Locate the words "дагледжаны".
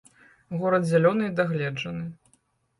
1.43-2.05